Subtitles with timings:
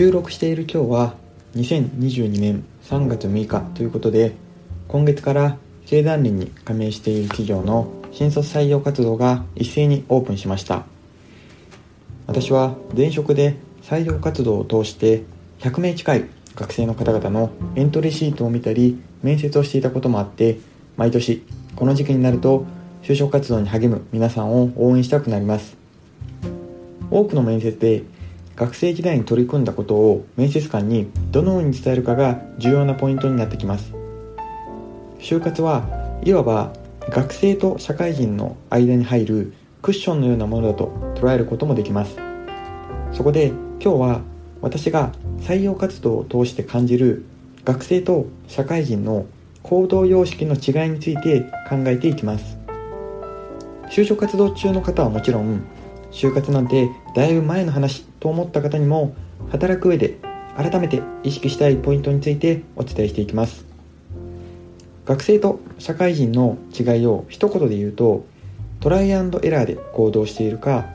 [0.00, 1.14] 収録している今日は
[1.56, 4.32] 2022年3月6日ということで
[4.88, 10.86] 今月から経団連に加盟している企業の新卒採用活動が一斉にオープンしました。
[12.26, 15.24] 私は前職で採用活動を通して
[15.58, 20.60] 100名近い学生の方々のエントリーシートを見たり面接をしていたこともあって
[20.96, 21.44] 毎年
[21.76, 22.64] この時期になると
[23.02, 25.76] 就職活動に励む皆さんを応援したくなります。
[27.10, 28.02] 多くの面接で
[28.60, 33.94] 学生時代に取り組んだことを面接官にどのように伝えるかが重要なポイントになってきます。
[35.18, 36.74] 就活はいわば
[37.08, 42.16] 学生と社会人の間に入るクッションのようなものだと捉えることもできます。
[43.12, 44.20] そこで今日は
[44.60, 47.24] 私が採用活動を通して感じる
[47.64, 49.24] 学生と社会人の
[49.62, 52.58] 行動様式の違いについて考えていきます。
[53.90, 55.62] 就職活動中の方はもちろん
[56.10, 59.14] 就活なんてだいぶ前の話と思った方にも
[59.50, 60.16] 働く上で
[60.56, 63.64] 改めて意識したいポイントについてお伝えしていきます。
[65.06, 68.26] 学生と社会人の違いを一言で言うと
[68.80, 70.86] トライアンドエラーで行動しているか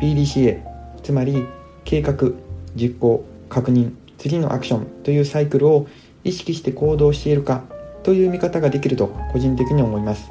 [0.00, 0.62] PDCA
[1.02, 1.44] つまり
[1.84, 2.14] 計画
[2.74, 5.86] 実行確認次のアクションというサイクルを
[6.24, 7.64] 意識して行動しているか
[8.02, 10.30] という見方ができると個人的に思います。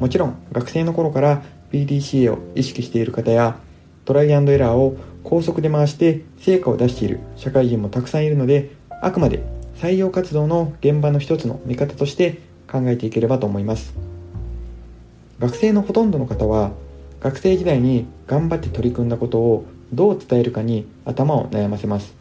[0.00, 3.58] もちろん学生の頃から PDCA を意識している方や
[4.04, 8.70] トライアンドエラーを高速で回して成果を出している社会人もたくさんいるので
[9.00, 9.42] あくまで
[9.76, 13.94] 採用活動の現場の一つの見方として考えていければと思います。
[15.38, 16.70] 学生のほとんどの方は
[17.20, 22.14] 学生時代に頑張って取り組んだことをどう伝えるかに頭を悩ませます。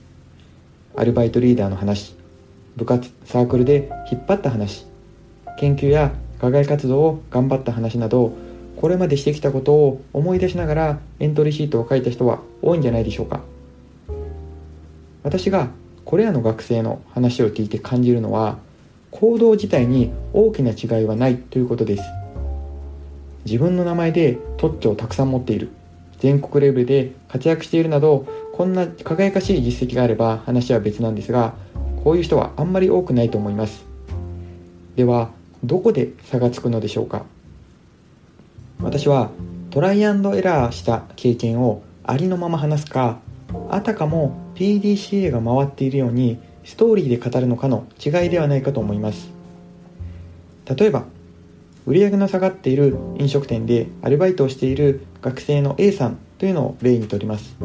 [0.96, 2.16] アルバイトリーダーの話
[2.76, 4.86] 部活サークルで引っ張った話
[5.60, 8.34] 研究や課外活動を頑張った話など
[8.78, 13.42] これまでしてきたことを思い出しながらエントリーシートを書いた人は多いんじゃないでしょうか。
[15.24, 15.70] 私が
[16.04, 18.58] これらの学生の話を聞いて感じるのは
[19.12, 22.04] 行動自体に大きな違いはないということです。
[23.46, 25.70] 自分の名前で特許をたくさん持っている
[26.20, 31.56] 全国レベルで活躍しているなどこんな輝かしい実績があれば話は別なんですが
[32.04, 33.86] こういう人はあんまり多くないと思います。
[34.96, 35.32] では
[35.64, 37.26] どこで差がつくのでしょうか。
[38.92, 39.30] 私は
[39.70, 43.20] トライアンドエラーした経験をありのまま話すか
[43.70, 49.32] あたかも PDCA が回っているようにストーリーで語るのかの違いではないかと思います。
[50.66, 51.06] 例えば
[51.86, 57.56] 売上の下がっている飲食店でアルバイトをしている学生の A さんというのを例にとります。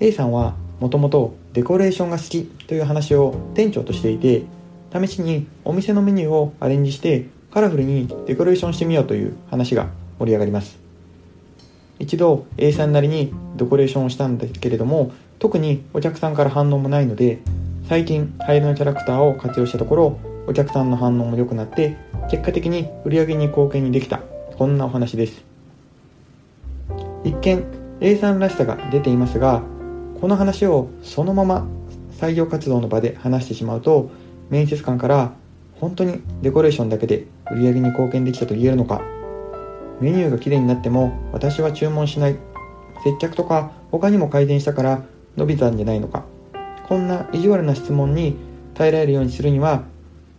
[0.00, 4.44] A さんはもともとデコレーションが好きという話を店長としていて
[4.90, 10.78] 試しにお店のメニューをアレンジしてカラフルにデコレーションしてみようという話が盛り上がります。
[11.98, 17.40] 一度 A さんなりにデコレーションをしたんだけれども特にお客さんから反応もないので
[17.88, 21.96] 最近ハイのキャラクターを活用したところお客さんの反応も良くなって
[22.30, 24.20] 結果的に売り上げに貢献にできた。
[24.56, 25.44] こんなお話です。
[27.22, 27.64] 一見
[28.00, 29.62] A さんらしさが出ていますが
[30.20, 31.66] この話をそのまま
[32.18, 34.10] 採用活動の場で話してしまうと
[34.48, 35.32] 面接官から
[35.82, 39.02] 本当にデコレーションだけで売り上げに貢献できたと言えるのか。
[40.00, 42.36] メニューがきれいになっても私は注文しない。
[43.04, 45.02] 接客とか他にも改善したから
[45.36, 46.24] 伸びたんじゃないのか。
[46.88, 48.36] こんな意地悪な質問に
[48.74, 49.84] 耐えられるようにするには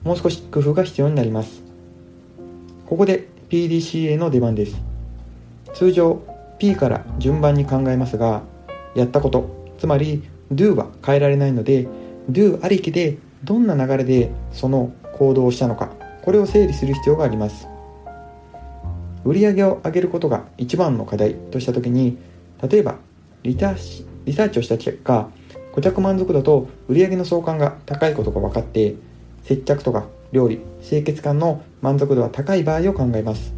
[0.04, 1.64] もう少し工夫が必要になります。
[2.86, 4.76] ここで PDCA の出番です。
[5.74, 6.22] 通常
[6.60, 8.44] P から順番に考えますが
[8.96, 11.88] やったことつまり Do は変えられないので
[12.32, 16.03] Do ありきでどんな流れでその行動をしたのか。
[16.24, 17.68] これを整理する必要があります。
[19.26, 22.18] 売上を上げることが一番の課題とした時に
[22.62, 22.96] 例えば
[23.44, 23.74] リタ
[24.26, 25.30] リサーチをした結果
[25.74, 28.96] 顧客満足度と売上の相関が高いことが分かって
[29.44, 33.54] 接客とか料理清潔感の満足度は高い場合を考えます。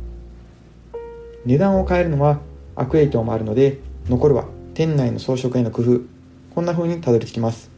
[1.45, 2.39] 値段を変えるのは
[2.75, 3.79] 悪影響もあるので
[4.09, 6.01] 残るは店内の装飾への工夫
[6.53, 7.69] こんな風にたどり着きます。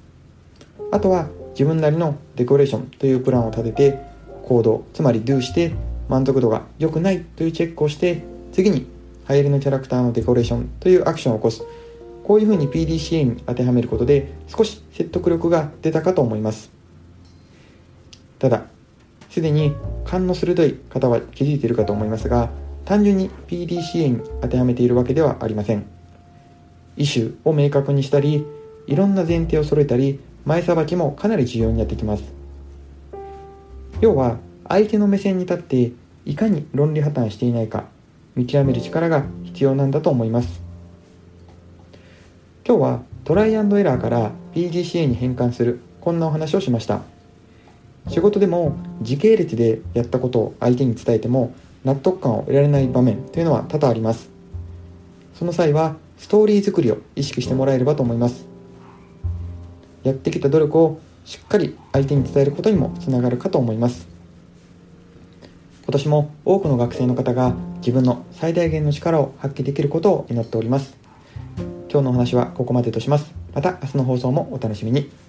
[0.92, 4.17] あとは自分なりのデコレーションというプランを立てて
[4.48, 5.74] 行動つまり Do して
[6.08, 8.24] 満足度が良くないというチェックをして
[8.54, 8.88] 次に
[9.30, 11.64] 流行りのキャラクターのデコレーションというアクションを起こす。
[12.24, 16.72] こういうふうに PDCA に当てはめることで少し説得力が出たかと思います。
[18.40, 18.66] ただ
[19.30, 19.74] すでに
[20.06, 22.50] 勘の鋭い方は気づいているかと思いますが
[22.86, 25.86] 単純に PDCA に当てはめているわけではありません。
[26.96, 28.46] イシューを明確にしたり
[28.88, 32.37] いろんな前提を揃えたり前さばきもかなり重要になってきます。
[34.00, 35.92] 要は相手の目線に立って
[36.26, 37.86] いかに論理破綻していないか
[38.36, 40.62] 見極める力が必要なんだと思います。
[42.68, 47.02] 今日はトライアンドエラーから PDCA に変換するこんなお話をしました。
[48.10, 51.54] 仕事でも時系列でやったことを相手に伝えても
[51.84, 54.30] 納得感を得られない場面というのは多々あります。
[55.34, 58.46] その際はストーリー作りを意識してもらえればと思います。
[60.04, 64.08] やってきた努力をしっかり相手に伝えることにもつながるかと思います。
[65.84, 70.96] 今年も多くの学生の方が自分の最大限の力を発揮できることを祈っております。
[71.92, 73.34] 今日のお話はここまでとします。
[73.54, 75.27] また明日の放送もお楽しみに。